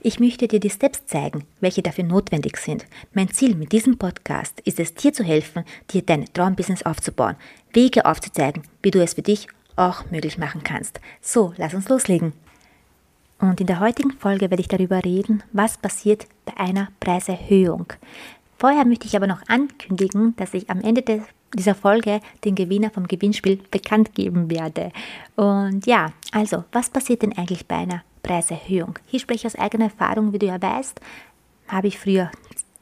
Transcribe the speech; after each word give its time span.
Ich 0.00 0.20
möchte 0.20 0.46
dir 0.46 0.60
die 0.60 0.70
Steps 0.70 1.06
zeigen, 1.06 1.42
welche 1.60 1.82
dafür 1.82 2.04
notwendig 2.04 2.56
sind. 2.58 2.86
Mein 3.14 3.32
Ziel 3.32 3.56
mit 3.56 3.72
diesem 3.72 3.98
Podcast 3.98 4.60
ist 4.60 4.78
es, 4.78 4.94
dir 4.94 5.12
zu 5.12 5.24
helfen, 5.24 5.64
dir 5.90 6.02
dein 6.02 6.32
Traumbusiness 6.32 6.84
aufzubauen, 6.84 7.34
Wege 7.72 8.06
aufzuzeigen, 8.06 8.62
wie 8.80 8.92
du 8.92 9.02
es 9.02 9.14
für 9.14 9.22
dich 9.22 9.48
auch 9.74 10.08
möglich 10.12 10.38
machen 10.38 10.62
kannst. 10.62 11.00
So, 11.20 11.52
lass 11.56 11.74
uns 11.74 11.88
loslegen. 11.88 12.32
Und 13.40 13.60
in 13.60 13.66
der 13.66 13.80
heutigen 13.80 14.12
Folge 14.12 14.50
werde 14.50 14.60
ich 14.60 14.68
darüber 14.68 15.04
reden, 15.04 15.42
was 15.52 15.78
passiert 15.78 16.26
bei 16.44 16.56
einer 16.56 16.88
Preiserhöhung. 17.00 17.92
Vorher 18.56 18.84
möchte 18.84 19.06
ich 19.06 19.16
aber 19.16 19.26
noch 19.26 19.42
ankündigen, 19.48 20.36
dass 20.36 20.54
ich 20.54 20.70
am 20.70 20.80
Ende 20.80 21.02
des 21.02 21.22
dieser 21.54 21.74
Folge 21.74 22.20
den 22.44 22.54
Gewinner 22.54 22.90
vom 22.90 23.06
Gewinnspiel 23.06 23.58
bekannt 23.70 24.14
geben 24.14 24.50
werde. 24.50 24.92
Und 25.36 25.86
ja, 25.86 26.12
also, 26.32 26.64
was 26.72 26.90
passiert 26.90 27.22
denn 27.22 27.36
eigentlich 27.36 27.66
bei 27.66 27.76
einer 27.76 28.02
Preiserhöhung? 28.18 28.98
Hier 29.06 29.20
spreche 29.20 29.46
ich 29.46 29.54
aus 29.54 29.60
eigener 29.60 29.84
Erfahrung, 29.84 30.32
wie 30.32 30.38
du 30.38 30.46
ja 30.46 30.60
weißt, 30.60 31.00
habe 31.68 31.88
ich 31.88 31.98
früher 31.98 32.30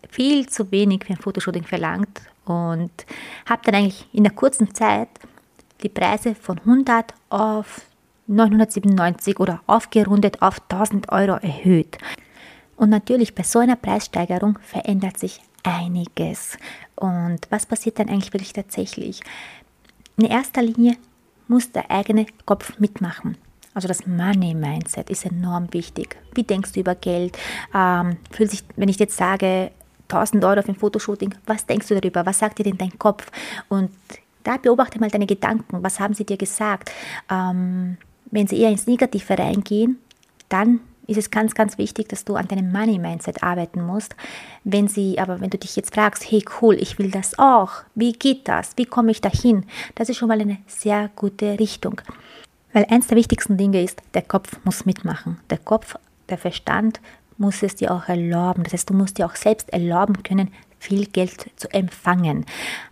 viel 0.09 0.49
zu 0.49 0.71
wenig 0.71 1.05
für 1.05 1.13
ein 1.13 1.19
Fotoshooting 1.19 1.65
verlangt 1.65 2.23
und 2.45 2.91
habe 3.47 3.63
dann 3.65 3.75
eigentlich 3.75 4.09
in 4.13 4.25
der 4.25 4.33
kurzen 4.33 4.75
Zeit 4.75 5.09
die 5.83 5.89
Preise 5.89 6.35
von 6.35 6.59
100 6.59 7.13
auf 7.29 7.83
997 8.29 9.39
oder 9.39 9.61
aufgerundet 9.67 10.43
auf 10.43 10.61
1000 10.71 11.13
Euro 11.13 11.37
erhöht. 11.37 11.99
Und 12.77 12.91
natürlich 12.91 13.35
bei 13.35 13.43
so 13.43 13.59
einer 13.59 13.77
Preissteigerung 13.77 14.59
verändert 14.61 15.19
sich 15.19 15.41
einiges. 15.63 16.59
Und 16.95 17.41
was 17.51 17.67
passiert 17.67 17.99
dann 17.99 18.09
eigentlich 18.09 18.33
wirklich 18.33 18.53
tatsächlich? 18.53 19.21
In 20.17 20.25
erster 20.25 20.63
Linie 20.63 20.97
muss 21.49 21.73
der 21.73 21.91
eigene 21.91 22.27
Kopf 22.45 22.79
mitmachen. 22.79 23.37
Also 23.77 23.89
das 23.89 24.07
Money-Mindset 24.07 25.11
ist 25.11 25.27
enorm 25.27 25.71
wichtig. 25.73 26.17
Wie 26.35 26.45
denkst 26.45 26.73
du 26.73 26.81
über 26.81 26.95
Geld? 26.95 27.37
Ähm, 27.75 28.17
fühlt 28.31 28.51
sich, 28.51 28.65
wenn 28.77 28.89
ich 28.89 28.99
jetzt 28.99 29.19
sage, 29.19 29.71
1000 30.09 30.43
Euro 30.47 30.63
für 30.63 30.71
ein 30.71 30.77
Fotoshooting, 30.77 31.35
was 31.45 31.67
denkst 31.67 31.89
du 31.89 32.01
darüber? 32.01 32.25
Was 32.25 32.39
sagt 32.39 32.59
dir 32.59 32.63
denn 32.63 32.79
dein 32.79 32.99
Kopf? 32.99 33.31
Und 33.69 33.91
da 34.45 34.57
beobachte 34.57 34.99
mal 34.99 35.11
deine 35.11 35.27
Gedanken. 35.27 35.83
Was 35.83 36.01
haben 36.01 36.15
sie 36.15 36.25
dir 36.25 36.39
gesagt? 36.39 36.91
Ähm, 37.31 37.99
wenn 38.31 38.47
sie 38.47 38.59
eher 38.59 38.71
ins 38.71 38.87
Negative 38.87 39.39
reingehen, 39.39 39.99
dann 40.49 40.81
ist 41.07 41.19
es 41.19 41.31
ganz, 41.31 41.55
ganz 41.55 41.77
wichtig, 41.77 42.09
dass 42.09 42.25
du 42.25 42.37
an 42.37 42.49
deinem 42.49 42.73
Money-Mindset 42.73 43.43
arbeiten 43.43 43.85
musst. 43.85 44.17
Wenn 44.65 44.89
sie, 44.89 45.19
aber 45.19 45.43
wenn 45.43 45.51
du 45.51 45.59
dich 45.59 45.77
jetzt 45.77 45.95
fragst, 45.95 46.31
hey 46.31 46.43
cool, 46.63 46.77
ich 46.77 46.99
will 46.99 47.11
das 47.11 47.39
auch, 47.39 47.73
wie 47.95 48.15
geht 48.15 48.49
das, 48.49 48.71
wie 48.77 48.87
komme 48.87 49.11
ich 49.11 49.21
dahin, 49.21 49.67
das 49.97 50.09
ist 50.09 50.17
schon 50.17 50.29
mal 50.29 50.41
eine 50.41 50.57
sehr 50.67 51.11
gute 51.15 51.59
Richtung. 51.61 52.01
Weil 52.77 52.85
eins 52.91 53.07
der 53.07 53.17
wichtigsten 53.17 53.57
Dinge 53.57 53.83
ist, 53.83 54.03
der 54.13 54.21
Kopf 54.21 54.59
muss 54.65 54.85
mitmachen. 54.85 55.39
Der 55.49 55.57
Kopf, 55.57 55.97
der 56.29 56.37
Verstand 56.37 57.01
muss 57.39 57.63
es 57.63 57.77
dir 57.77 57.91
auch 57.91 58.07
erlauben. 58.07 58.65
Das 58.65 58.75
heißt, 58.75 58.91
du 58.91 58.93
musst 58.93 59.17
dir 59.17 59.25
auch 59.25 59.35
selbst 59.35 59.73
erlauben 59.73 60.23
können, 60.23 60.51
viel 60.79 61.07
Geld 61.07 61.51
zu 61.57 61.73
empfangen. 61.73 62.45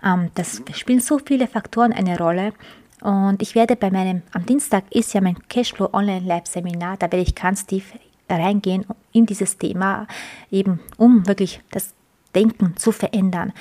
Ähm, 0.03 0.31
das 0.37 0.63
spielen 0.73 1.01
so 1.01 1.19
viele 1.19 1.47
Faktoren 1.47 1.93
eine 1.93 2.17
Rolle. 2.17 2.55
Und 3.03 3.43
ich 3.43 3.55
werde 3.55 3.77
bei 3.77 3.91
meinem, 3.91 4.23
am 4.33 4.47
Dienstag 4.47 4.85
ist 4.91 5.13
ja 5.13 5.21
mein 5.21 5.37
Cashflow 5.49 5.91
Online 5.93 6.27
Live 6.27 6.47
Seminar, 6.47 6.97
da 6.97 7.13
werde 7.13 7.21
ich 7.21 7.35
ganz 7.35 7.67
tief 7.67 7.93
reingehen 8.31 8.87
in 9.13 9.27
dieses 9.27 9.59
Thema, 9.59 10.07
eben 10.51 10.81
um 10.97 11.27
wirklich 11.27 11.61
das 11.73 11.93
Denken 12.35 12.75
zu 12.79 12.91
verändern. 12.91 13.53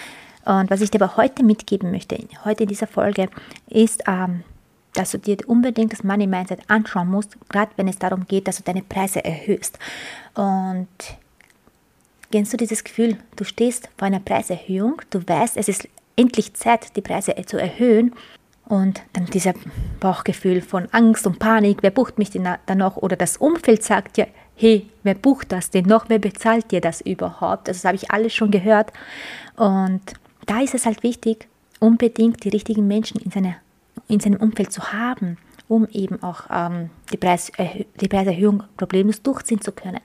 Und 0.45 0.72
was 0.72 0.79
ich 0.79 0.90
dir 0.90 1.01
aber 1.01 1.17
heute 1.17 1.44
mitgeben 1.44 1.91
möchte, 1.91 2.17
heute 2.45 2.63
in 2.63 2.69
dieser 2.69 2.88
Folge, 2.88 3.28
ist, 3.67 4.03
ähm, 4.07 4.45
dass 4.93 5.11
du 5.11 5.17
dir 5.17 5.37
unbedingt 5.47 5.91
das 5.93 6.03
Money 6.03 6.27
Mindset 6.27 6.59
anschauen 6.67 7.09
musst, 7.09 7.37
gerade 7.49 7.71
wenn 7.75 7.87
es 7.87 7.97
darum 7.97 8.25
geht, 8.27 8.47
dass 8.47 8.57
du 8.57 8.63
deine 8.63 8.83
Preise 8.83 9.23
erhöhst. 9.23 9.79
Und 10.35 10.87
kennst 12.31 12.53
du 12.53 12.57
dieses 12.57 12.83
Gefühl, 12.83 13.17
du 13.35 13.43
stehst 13.43 13.89
vor 13.97 14.07
einer 14.07 14.19
Preiserhöhung, 14.19 15.01
du 15.09 15.27
weißt, 15.27 15.57
es 15.57 15.67
ist 15.67 15.87
endlich 16.15 16.53
Zeit, 16.53 16.95
die 16.95 17.01
Preise 17.01 17.35
zu 17.45 17.57
erhöhen 17.57 18.13
und 18.65 19.01
dann 19.13 19.25
dieser 19.25 19.53
Bauchgefühl 19.99 20.61
von 20.61 20.87
Angst 20.91 21.27
und 21.27 21.39
Panik, 21.39 21.79
wer 21.81 21.91
bucht 21.91 22.17
mich 22.17 22.29
denn 22.29 22.47
da 22.65 22.75
noch? 22.75 22.97
Oder 22.97 23.15
das 23.15 23.37
Umfeld 23.37 23.83
sagt 23.83 24.17
ja, 24.17 24.25
hey, 24.55 24.89
wer 25.03 25.15
bucht 25.15 25.51
das 25.51 25.69
denn 25.69 25.85
noch? 25.85 26.05
Wer 26.07 26.19
bezahlt 26.19 26.71
dir 26.71 26.81
das 26.81 27.01
überhaupt? 27.01 27.67
Also 27.67 27.79
das 27.79 27.85
habe 27.85 27.95
ich 27.95 28.11
alles 28.11 28.33
schon 28.33 28.51
gehört. 28.51 28.93
Und 29.55 30.01
da 30.45 30.61
ist 30.61 30.73
es 30.73 30.85
halt 30.85 31.03
wichtig, 31.03 31.47
unbedingt 31.79 32.43
die 32.43 32.49
richtigen 32.49 32.87
Menschen 32.87 33.19
in, 33.19 33.31
seine, 33.31 33.57
in 34.08 34.19
seinem 34.19 34.40
Umfeld 34.40 34.72
zu 34.72 34.91
haben, 34.91 35.38
um 35.68 35.88
eben 35.88 36.22
auch 36.22 36.44
ähm, 36.52 36.90
die, 37.12 37.18
Preiserhö 37.18 37.86
die 38.00 38.08
Preiserhöhung 38.08 38.64
problemlos 38.78 39.22
durchziehen 39.22 39.62
zu 39.62 39.72
können. 39.72 40.02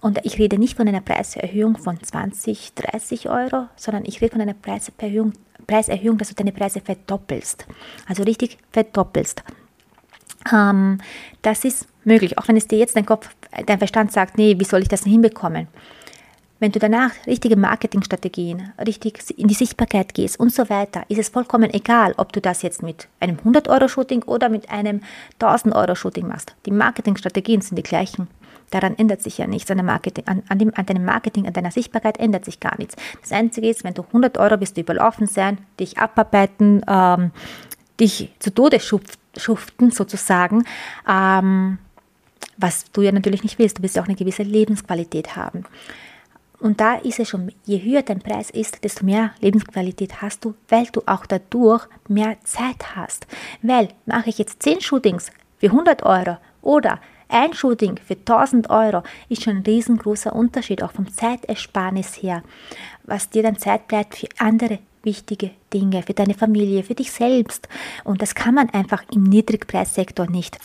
Und 0.00 0.20
ich 0.24 0.38
rede 0.38 0.58
nicht 0.58 0.76
von 0.76 0.86
einer 0.86 1.00
Preiserhöhung 1.00 1.78
von 1.78 2.02
20, 2.02 2.74
30 2.74 3.30
Euro, 3.30 3.68
sondern 3.76 4.04
ich 4.04 4.20
rede 4.20 4.32
von 4.32 4.42
einer 4.42 4.52
Preiserhöhung, 4.52 5.32
Preiserhöhung 5.66 6.18
dass 6.18 6.28
du 6.28 6.34
deine 6.34 6.52
Preise 6.52 6.80
verdoppelst. 6.80 7.66
Also 8.06 8.22
richtig 8.22 8.58
verdoppelst. 8.70 9.42
Ähm, 10.52 10.98
das 11.40 11.64
ist 11.64 11.86
möglich, 12.04 12.36
auch 12.36 12.48
wenn 12.48 12.56
es 12.56 12.68
dir 12.68 12.78
jetzt 12.78 12.96
dein 12.96 13.06
Kopf, 13.06 13.30
dein 13.64 13.78
Verstand 13.78 14.12
sagt, 14.12 14.36
nee, 14.36 14.58
wie 14.58 14.64
soll 14.64 14.82
ich 14.82 14.88
das 14.88 15.04
hinbekommen? 15.04 15.68
Wenn 16.64 16.72
du 16.72 16.78
danach 16.78 17.10
richtige 17.26 17.58
Marketingstrategien, 17.58 18.72
richtig 18.78 19.18
in 19.36 19.48
die 19.48 19.54
Sichtbarkeit 19.54 20.14
gehst 20.14 20.40
und 20.40 20.50
so 20.50 20.70
weiter, 20.70 21.04
ist 21.10 21.18
es 21.18 21.28
vollkommen 21.28 21.68
egal, 21.74 22.14
ob 22.16 22.32
du 22.32 22.40
das 22.40 22.62
jetzt 22.62 22.82
mit 22.82 23.06
einem 23.20 23.36
100-Euro-Shooting 23.36 24.22
oder 24.22 24.48
mit 24.48 24.70
einem 24.70 25.02
1000-Euro-Shooting 25.42 26.26
machst. 26.26 26.54
Die 26.64 26.70
Marketingstrategien 26.70 27.60
sind 27.60 27.76
die 27.76 27.82
gleichen. 27.82 28.28
Daran 28.70 28.96
ändert 28.96 29.20
sich 29.20 29.36
ja 29.36 29.46
nichts. 29.46 29.70
An, 29.70 29.84
Marketing, 29.84 30.26
an, 30.26 30.42
an, 30.48 30.58
dem, 30.58 30.72
an 30.74 30.86
deinem 30.86 31.04
Marketing, 31.04 31.46
an 31.46 31.52
deiner 31.52 31.70
Sichtbarkeit 31.70 32.18
ändert 32.18 32.46
sich 32.46 32.60
gar 32.60 32.78
nichts. 32.78 32.96
Das 33.20 33.32
Einzige 33.32 33.68
ist, 33.68 33.84
wenn 33.84 33.92
du 33.92 34.00
100 34.00 34.38
Euro 34.38 34.56
bist, 34.56 34.78
du 34.78 34.80
überlaufen 34.80 35.26
sein, 35.26 35.58
dich 35.78 35.98
abarbeiten, 35.98 36.80
ähm, 36.88 37.32
dich 38.00 38.32
zu 38.38 38.54
Tode 38.54 38.80
schuften 38.80 39.90
sozusagen, 39.90 40.64
ähm, 41.06 41.76
was 42.56 42.90
du 42.90 43.02
ja 43.02 43.12
natürlich 43.12 43.42
nicht 43.42 43.58
willst. 43.58 43.76
Du 43.76 43.82
willst 43.82 43.96
ja 43.96 44.02
auch 44.02 44.08
eine 44.08 44.16
gewisse 44.16 44.44
Lebensqualität 44.44 45.36
haben. 45.36 45.66
Und 46.60 46.80
da 46.80 46.94
ist 46.96 47.18
es 47.18 47.28
schon, 47.28 47.52
je 47.64 47.82
höher 47.82 48.02
dein 48.02 48.20
Preis 48.20 48.50
ist, 48.50 48.84
desto 48.84 49.04
mehr 49.04 49.32
Lebensqualität 49.40 50.22
hast 50.22 50.44
du, 50.44 50.54
weil 50.68 50.86
du 50.86 51.02
auch 51.06 51.26
dadurch 51.26 51.86
mehr 52.08 52.36
Zeit 52.44 52.96
hast. 52.96 53.26
Weil 53.62 53.88
mache 54.06 54.30
ich 54.30 54.38
jetzt 54.38 54.62
10 54.62 54.80
Shootings 54.80 55.30
für 55.58 55.66
100 55.66 56.02
Euro 56.04 56.38
oder 56.62 57.00
ein 57.28 57.52
Shooting 57.52 57.98
für 57.98 58.14
1000 58.14 58.70
Euro 58.70 59.02
ist 59.28 59.42
schon 59.42 59.56
ein 59.56 59.62
riesengroßer 59.62 60.34
Unterschied, 60.34 60.82
auch 60.82 60.92
vom 60.92 61.10
Zeitersparnis 61.10 62.22
her, 62.22 62.42
was 63.02 63.30
dir 63.30 63.42
dann 63.42 63.58
Zeit 63.58 63.88
bleibt 63.88 64.16
für 64.16 64.28
andere 64.38 64.78
wichtige 65.02 65.50
Dinge, 65.72 66.02
für 66.02 66.14
deine 66.14 66.34
Familie, 66.34 66.82
für 66.82 66.94
dich 66.94 67.10
selbst. 67.10 67.68
Und 68.04 68.22
das 68.22 68.34
kann 68.34 68.54
man 68.54 68.70
einfach 68.70 69.02
im 69.10 69.24
Niedrigpreissektor 69.24 70.26
nicht. 70.30 70.58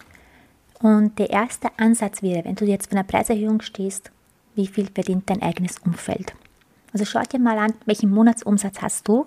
Und 0.82 1.20
der 1.20 1.30
erste 1.30 1.70
Ansatz 1.78 2.22
wäre, 2.22 2.46
wenn 2.46 2.56
du 2.56 2.66
jetzt 2.66 2.90
von 2.90 2.98
einer 2.98 3.08
Preiserhöhung 3.08 3.62
stehst, 3.62 4.12
wie 4.60 4.68
viel 4.68 4.90
verdient 4.94 5.30
dein 5.30 5.42
eigenes 5.42 5.80
Umfeld? 5.80 6.34
Also 6.92 7.06
schau 7.06 7.22
dir 7.22 7.40
mal 7.40 7.58
an, 7.58 7.74
welchen 7.86 8.12
Monatsumsatz 8.12 8.82
hast 8.82 9.08
du 9.08 9.26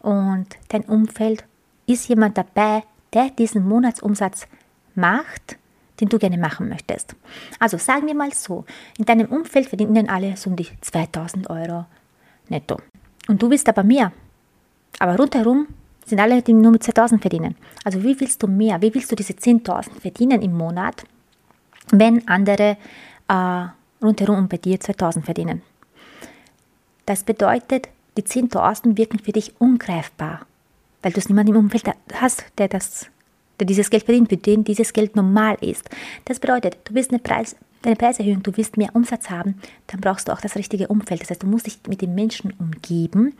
und 0.00 0.48
dein 0.68 0.82
Umfeld 0.82 1.44
ist 1.86 2.08
jemand 2.08 2.36
dabei, 2.36 2.82
der 3.12 3.30
diesen 3.30 3.66
Monatsumsatz 3.68 4.48
macht, 4.96 5.56
den 6.00 6.08
du 6.08 6.18
gerne 6.18 6.36
machen 6.36 6.68
möchtest. 6.68 7.14
Also 7.60 7.78
sagen 7.78 8.08
wir 8.08 8.14
mal 8.16 8.32
so, 8.32 8.64
in 8.98 9.04
deinem 9.04 9.28
Umfeld 9.28 9.68
verdienen 9.68 10.08
alle 10.08 10.36
so 10.36 10.50
um 10.50 10.56
die 10.56 10.66
2000 10.80 11.48
Euro 11.48 11.86
netto. 12.48 12.78
Und 13.28 13.40
du 13.40 13.48
willst 13.48 13.68
aber 13.68 13.84
mehr. 13.84 14.10
Aber 14.98 15.16
rundherum 15.16 15.68
sind 16.04 16.18
alle, 16.18 16.42
die 16.42 16.54
nur 16.54 16.72
mit 16.72 16.82
2000 16.82 17.20
verdienen. 17.20 17.54
Also 17.84 18.02
wie 18.02 18.18
willst 18.18 18.42
du 18.42 18.48
mehr? 18.48 18.82
Wie 18.82 18.92
willst 18.92 19.12
du 19.12 19.16
diese 19.16 19.34
10.000 19.34 20.00
verdienen 20.00 20.42
im 20.42 20.56
Monat, 20.56 21.04
wenn 21.92 22.26
andere 22.26 22.76
äh, 23.28 23.66
rundherum 24.02 24.48
bei 24.48 24.56
dir 24.56 24.80
2000 24.80 25.24
verdienen? 25.24 25.62
Das 27.06 27.24
bedeutet, 27.24 27.88
die 28.16 28.22
10.000 28.22 28.96
wirken 28.96 29.18
für 29.18 29.32
dich 29.32 29.54
ungreifbar, 29.60 30.46
weil 31.02 31.12
du 31.12 31.18
es 31.18 31.28
niemanden 31.28 31.54
im 31.54 31.58
Umfeld 31.58 31.90
hast, 32.14 32.44
der 32.58 32.68
das 32.68 33.10
der 33.58 33.66
dieses 33.66 33.90
Geld 33.90 34.04
verdient, 34.04 34.28
für 34.28 34.36
den 34.36 34.64
dieses 34.64 34.92
Geld 34.92 35.16
normal 35.16 35.56
ist. 35.60 35.88
Das 36.24 36.40
bedeutet, 36.40 36.78
du 36.84 36.94
willst 36.94 37.10
eine 37.10 37.18
Preis, 37.18 37.56
deine 37.82 37.96
Preiserhöhung, 37.96 38.42
du 38.42 38.56
willst 38.56 38.76
mehr 38.76 38.94
Umsatz 38.94 39.30
haben, 39.30 39.60
dann 39.86 40.00
brauchst 40.00 40.28
du 40.28 40.32
auch 40.32 40.40
das 40.40 40.56
richtige 40.56 40.88
Umfeld. 40.88 41.22
Das 41.22 41.30
heißt, 41.30 41.42
du 41.42 41.46
musst 41.46 41.66
dich 41.66 41.78
mit 41.88 42.02
den 42.02 42.14
Menschen 42.14 42.52
umgeben, 42.58 43.34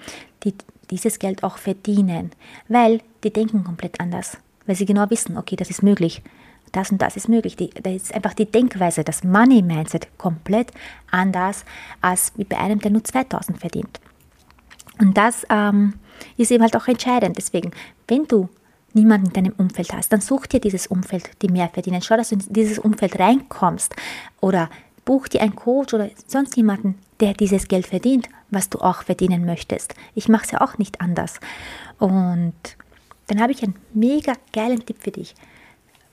die 0.44 0.54
dieses 0.90 1.18
Geld 1.18 1.42
auch 1.42 1.58
verdienen, 1.58 2.30
weil 2.68 3.00
die 3.24 3.32
denken 3.32 3.64
komplett 3.64 4.00
anders, 4.00 4.38
weil 4.66 4.76
sie 4.76 4.86
genau 4.86 5.10
wissen, 5.10 5.36
okay, 5.36 5.56
das 5.56 5.70
ist 5.70 5.82
möglich, 5.82 6.22
das 6.72 6.90
und 6.90 7.00
das 7.00 7.16
ist 7.16 7.28
möglich. 7.28 7.56
Die, 7.56 7.70
da 7.70 7.90
ist 7.90 8.14
einfach 8.14 8.34
die 8.34 8.50
Denkweise, 8.50 9.04
das 9.04 9.24
Money 9.24 9.62
Mindset 9.62 10.08
komplett 10.18 10.72
anders 11.10 11.64
als 12.00 12.32
bei 12.36 12.58
einem, 12.58 12.80
der 12.80 12.90
nur 12.90 13.04
2000 13.04 13.58
verdient. 13.58 14.00
Und 14.98 15.16
das 15.16 15.46
ähm, 15.50 15.94
ist 16.36 16.50
eben 16.50 16.62
halt 16.62 16.76
auch 16.76 16.88
entscheidend. 16.88 17.36
Deswegen, 17.36 17.72
wenn 18.08 18.24
du 18.26 18.48
niemanden 18.92 19.26
in 19.26 19.32
deinem 19.32 19.54
Umfeld 19.58 19.92
hast, 19.92 20.12
dann 20.12 20.20
such 20.20 20.46
dir 20.46 20.60
dieses 20.60 20.86
Umfeld, 20.86 21.30
die 21.42 21.48
mehr 21.48 21.68
verdienen. 21.68 22.02
Schau, 22.02 22.16
dass 22.16 22.30
du 22.30 22.36
in 22.36 22.44
dieses 22.48 22.78
Umfeld 22.78 23.18
reinkommst 23.18 23.94
oder 24.40 24.70
buch 25.04 25.28
dir 25.28 25.42
einen 25.42 25.54
Coach 25.54 25.94
oder 25.94 26.10
sonst 26.26 26.56
jemanden, 26.56 26.98
der 27.20 27.34
dieses 27.34 27.68
Geld 27.68 27.86
verdient, 27.86 28.28
was 28.50 28.70
du 28.70 28.78
auch 28.78 29.02
verdienen 29.02 29.44
möchtest. 29.44 29.94
Ich 30.14 30.28
mache 30.28 30.44
es 30.44 30.50
ja 30.50 30.60
auch 30.60 30.78
nicht 30.78 31.00
anders. 31.00 31.40
Und 31.98 32.54
dann 33.28 33.40
habe 33.40 33.52
ich 33.52 33.62
einen 33.62 33.76
mega 33.94 34.32
geilen 34.52 34.84
Tipp 34.84 34.96
für 35.00 35.10
dich. 35.10 35.34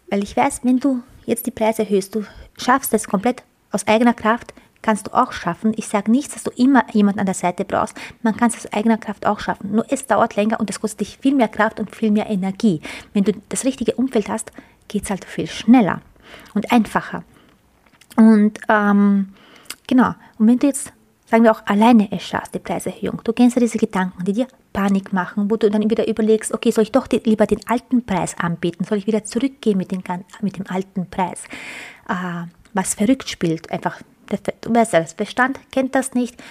Weil 0.09 0.23
ich 0.23 0.35
weiß, 0.35 0.61
wenn 0.63 0.79
du 0.79 1.03
jetzt 1.25 1.45
die 1.45 1.51
Preise 1.51 1.83
erhöhst, 1.83 2.15
du 2.15 2.23
schaffst 2.57 2.93
es 2.93 3.07
komplett 3.07 3.43
aus 3.71 3.87
eigener 3.87 4.13
Kraft, 4.13 4.53
kannst 4.83 5.07
du 5.07 5.13
auch 5.13 5.31
schaffen. 5.31 5.73
Ich 5.75 5.87
sage 5.87 6.11
nicht, 6.11 6.35
dass 6.35 6.43
du 6.43 6.51
immer 6.51 6.85
jemanden 6.91 7.21
an 7.21 7.25
der 7.25 7.33
Seite 7.33 7.65
brauchst. 7.65 7.95
Man 8.21 8.37
kann 8.37 8.49
es 8.49 8.57
aus 8.57 8.73
eigener 8.73 8.97
Kraft 8.97 9.25
auch 9.25 9.39
schaffen. 9.39 9.71
Nur 9.71 9.85
es 9.89 10.05
dauert 10.05 10.35
länger 10.35 10.59
und 10.59 10.69
es 10.69 10.79
kostet 10.79 11.01
dich 11.01 11.17
viel 11.17 11.33
mehr 11.33 11.47
Kraft 11.47 11.79
und 11.79 11.95
viel 11.95 12.11
mehr 12.11 12.29
Energie. 12.29 12.81
Wenn 13.13 13.23
du 13.23 13.31
das 13.49 13.65
richtige 13.65 13.95
Umfeld 13.95 14.29
hast, 14.29 14.51
geht 14.87 15.03
es 15.03 15.09
halt 15.09 15.25
viel 15.25 15.47
schneller 15.47 16.01
und 16.53 16.71
einfacher. 16.71 17.23
Und 18.15 18.59
ähm, 18.69 19.33
genau, 19.87 20.13
und 20.37 20.47
wenn 20.47 20.59
du 20.59 20.67
jetzt, 20.67 20.93
sagen 21.25 21.43
wir 21.43 21.51
auch, 21.51 21.65
alleine 21.65 22.11
es 22.11 22.23
schaffst, 22.23 22.53
die 22.53 22.59
Preiserhöhung, 22.59 23.21
du 23.23 23.33
kennst 23.33 23.55
ja 23.55 23.61
diese 23.61 23.77
Gedanken, 23.77 24.23
die 24.23 24.33
dir 24.33 24.47
Panik 24.73 25.13
machen, 25.13 25.49
wo 25.49 25.55
du 25.55 25.69
dann 25.69 25.89
wieder 25.89 26.07
überlegst, 26.07 26.53
okay, 26.53 26.71
soll 26.71 26.83
ich 26.83 26.91
doch 26.91 27.07
die, 27.07 27.21
lieber 27.23 27.45
den 27.45 27.61
alten 27.67 28.05
Preis 28.05 28.35
anbieten? 28.37 28.83
Soll 28.83 28.97
ich 28.97 29.07
wieder 29.07 29.23
zurückgehen 29.23 29.77
mit, 29.77 29.91
den, 29.91 30.03
mit 30.41 30.57
dem 30.57 30.65
alten 30.67 31.09
Preis? 31.09 31.43
Äh, 32.09 32.47
was 32.73 32.95
verrückt 32.95 33.29
spielt, 33.29 33.71
einfach 33.71 34.01
du 34.61 34.73
weißt 34.73 34.93
ja, 34.93 35.01
das 35.01 35.13
Bestand 35.13 35.59
kennt 35.71 35.95
das 35.95 36.13
nicht 36.13 36.41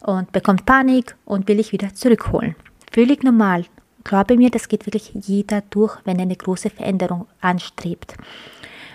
und 0.00 0.32
bekommt 0.32 0.66
Panik 0.66 1.16
und 1.24 1.48
will 1.48 1.60
ich 1.60 1.72
wieder 1.72 1.94
zurückholen. 1.94 2.54
Völlig 2.92 3.24
normal. 3.24 3.64
Glaube 4.04 4.36
mir, 4.36 4.50
das 4.50 4.68
geht 4.68 4.86
wirklich 4.86 5.12
jeder 5.14 5.62
durch, 5.70 5.96
wenn 6.04 6.18
er 6.18 6.22
eine 6.22 6.36
große 6.36 6.70
Veränderung 6.70 7.26
anstrebt. 7.40 8.16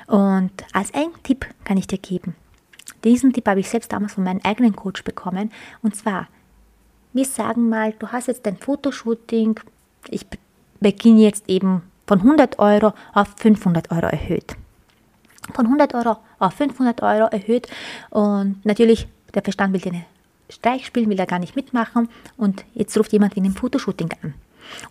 Und 0.08 0.52
als 0.72 0.94
ein 0.94 1.10
Tipp 1.24 1.48
kann 1.64 1.78
ich 1.78 1.88
dir 1.88 1.98
geben. 1.98 2.36
Diesen 3.04 3.34
Tipp 3.34 3.48
habe 3.48 3.60
ich 3.60 3.70
selbst 3.70 3.92
damals 3.92 4.14
von 4.14 4.24
meinem 4.24 4.42
eigenen 4.44 4.76
Coach 4.76 5.04
bekommen. 5.04 5.52
Und 5.82 5.96
zwar, 5.96 6.28
wir 7.14 7.26
sagen 7.26 7.70
mal, 7.70 7.94
du 7.98 8.08
hast 8.08 8.28
jetzt 8.28 8.46
dein 8.46 8.58
Fotoshooting, 8.58 9.60
ich 10.10 10.26
beginne 10.80 11.22
jetzt 11.22 11.50
eben 11.50 11.84
von 12.08 12.20
100 12.20 12.60
Euro 12.60 12.94
auf 13.14 13.28
500 13.38 13.92
Euro 13.92 14.08
erhöht 14.08 14.56
von 15.54 15.66
100 15.66 15.94
Euro 15.94 16.18
auf 16.40 16.54
500 16.54 17.02
Euro 17.02 17.28
erhöht. 17.28 17.68
Und 18.10 18.66
natürlich, 18.66 19.08
der 19.34 19.44
Verstand 19.44 19.74
will 19.74 19.82
dir 19.82 19.92
eine 19.92 20.06
Streich 20.50 20.86
spielen, 20.86 21.10
will 21.10 21.20
er 21.20 21.26
gar 21.26 21.40
nicht 21.40 21.56
mitmachen. 21.56 22.10
Und 22.38 22.66
jetzt 22.74 22.98
ruft 22.98 23.14
jemand 23.14 23.36
wegen 23.36 23.46
dem 23.46 23.56
Fotoshooting 23.56 24.10
an. 24.24 24.34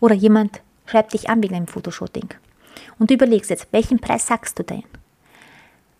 Oder 0.00 0.14
jemand 0.14 0.61
schreibt 0.87 1.12
dich 1.12 1.29
an 1.29 1.43
wegen 1.43 1.55
einem 1.55 1.67
Fotoshooting. 1.67 2.29
Und 2.99 3.11
du 3.11 3.14
überlegst 3.14 3.50
jetzt, 3.50 3.69
welchen 3.73 3.99
Preis 3.99 4.26
sagst 4.26 4.59
du 4.59 4.64
denn? 4.64 4.85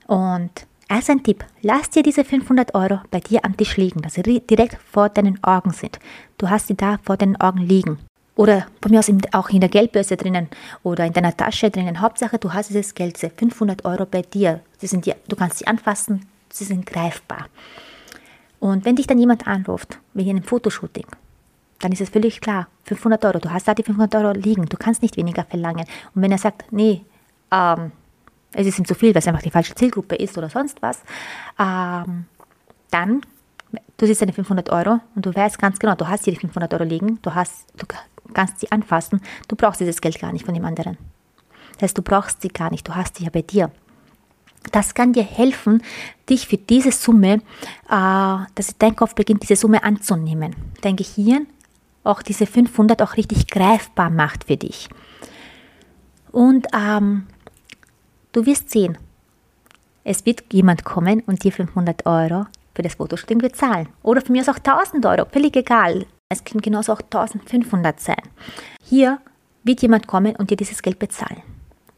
Und 0.07 0.67
als 0.89 1.11
ein 1.11 1.23
Tipp, 1.23 1.45
lass 1.63 1.91
dir 1.91 2.03
diese 2.03 2.25
500 2.25 2.75
Euro 2.75 3.01
bei 3.11 3.21
dir 3.21 3.45
am 3.45 3.57
Tisch 3.57 3.77
liegen, 3.77 4.01
dass 4.01 4.15
sie 4.15 4.23
direkt 4.23 4.79
vor 4.91 5.11
deinen 5.11 5.43
Augen 5.45 5.71
sind. 5.71 5.99
Du 6.39 6.49
hast 6.49 6.69
sie 6.69 6.77
da 6.77 6.99
vor 7.05 7.17
deinen 7.17 7.37
Augen 7.37 7.61
liegen. 7.61 7.99
Oder 8.35 8.67
von 8.81 8.93
mir 8.93 9.01
aus 9.01 9.11
auch 9.33 9.51
in 9.51 9.61
der 9.61 9.69
Geldbörse 9.69 10.17
drinnen 10.17 10.49
oder 10.85 11.05
in 11.05 11.13
deiner 11.13 11.37
Tasche 11.37 11.71
drinnen. 11.71 12.01
Hauptsache, 12.01 12.39
du 12.39 12.53
hast 12.53 12.71
dieses 12.71 12.95
Geld, 12.95 13.19
500 13.19 13.85
Euro 13.85 14.07
bei 14.07 14.23
dir. 14.23 14.61
Sie 14.79 14.87
sind 14.87 15.07
du 15.07 15.37
kannst 15.37 15.59
sie 15.59 15.67
anfassen, 15.67 16.25
sie 16.49 16.65
sind 16.65 16.87
greifbar. 16.87 17.49
Und 18.61 18.85
wenn 18.85 18.97
dich 18.97 19.07
dann 19.07 19.19
jemand 19.19 19.47
anruft, 19.47 19.99
wegen 20.15 20.31
einem 20.31 20.43
Fotoshooting, 20.43 21.07
dann 21.81 21.93
ist 21.93 22.01
es 22.01 22.11
völlig 22.11 22.41
klar, 22.41 22.69
500 22.85 23.25
Euro, 23.25 23.39
du 23.39 23.51
hast 23.51 23.69
da 23.69 23.75
die 23.75 23.83
500 23.83 24.15
Euro 24.17 24.33
liegen, 24.33 24.67
du 24.67 24.77
kannst 24.77 25.03
nicht 25.03 25.17
weniger 25.17 25.45
verlangen. 25.45 25.85
Und 26.15 26.23
wenn 26.23 26.33
er 26.33 26.39
sagt, 26.39 26.65
nee, 26.73 27.03
ähm, 27.51 27.93
es 28.53 28.67
ist 28.67 28.79
ihm 28.79 28.85
zu 28.85 28.95
viel, 28.95 29.15
weil 29.15 29.21
es 29.21 29.29
einfach 29.29 29.43
die 29.43 29.51
falsche 29.51 29.75
Zielgruppe 29.75 30.17
ist 30.17 30.39
oder 30.39 30.49
sonst 30.49 30.81
was, 30.83 31.03
ähm, 31.59 32.27
dann, 32.91 33.21
du 33.97 34.07
siehst 34.07 34.23
deine 34.23 34.33
500 34.33 34.71
Euro 34.71 35.01
und 35.15 35.27
du 35.27 35.35
weißt 35.35 35.59
ganz 35.59 35.79
genau, 35.79 35.95
du 35.95 36.09
hast 36.09 36.25
hier 36.25 36.33
die 36.33 36.41
500 36.41 36.73
Euro 36.75 36.85
liegen, 36.85 37.19
du 37.23 37.35
hast, 37.35 37.67
du 37.77 37.87
kannst 38.33 38.61
sie 38.61 38.71
anfassen. 38.71 39.21
Du 39.49 39.57
brauchst 39.57 39.81
dieses 39.81 40.01
Geld 40.01 40.19
gar 40.19 40.33
nicht 40.33 40.45
von 40.45 40.55
dem 40.55 40.65
anderen. 40.65 40.97
Das 41.75 41.83
heißt, 41.83 41.99
du 41.99 42.03
brauchst 42.03 42.43
sie 42.43 42.49
gar 42.49 42.71
nicht, 42.71 42.87
du 42.89 42.95
hast 42.95 43.17
sie 43.17 43.25
ja 43.25 43.31
bei 43.31 43.43
dir. 43.43 43.71
Das 44.73 44.95
kann 44.95 45.13
dir 45.13 45.23
helfen, 45.23 45.83
dich 46.29 46.49
für 46.49 46.57
diese 46.57 46.93
Summe, 46.93 47.35
äh, 47.89 48.37
dass 48.55 48.77
dein 48.79 48.97
Kopf 48.97 49.15
beginnt, 49.15 49.43
diese 49.43 49.57
Summe 49.57 49.83
anzunehmen. 49.83 50.57
Dein 50.81 50.97
Gehirn 50.97 51.47
auch 52.05 52.23
diese 52.23 52.47
500 52.47 53.01
auch 53.03 53.17
richtig 53.17 53.47
greifbar 53.47 54.11
macht 54.11 54.45
für 54.45 54.57
dich. 54.57 54.89
Und 56.33 56.67
ähm, 56.75 57.27
du 58.33 58.47
wirst 58.47 58.71
sehen, 58.71 58.99
es 60.05 60.25
wird 60.25 60.45
jemand 60.53 60.85
kommen 60.85 61.23
und 61.27 61.45
dir 61.45 61.53
500 61.53 62.07
Euro 62.07 62.47
für 62.75 62.83
das 62.83 62.95
Fotoshooting 62.95 63.39
bezahlen. 63.39 63.89
Oder 64.03 64.21
für 64.21 64.33
mich 64.33 64.43
ist 64.43 64.49
auch 64.49 64.59
1000 64.59 65.05
Euro, 65.05 65.27
völlig 65.31 65.57
egal. 65.57 66.07
Es 66.31 66.45
können 66.45 66.61
genauso 66.61 66.93
auch 66.93 67.01
1500 67.01 68.01
sein. 68.01 68.23
Hier 68.83 69.19
wird 69.65 69.83
jemand 69.83 70.07
kommen 70.07 70.37
und 70.37 70.51
dir 70.51 70.57
dieses 70.57 70.83
Geld 70.83 70.99
bezahlen. 70.99 71.43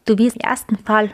Du 0.05 0.17
wirst 0.17 0.35
im 0.35 0.41
ersten 0.41 0.77
Fall 0.77 1.11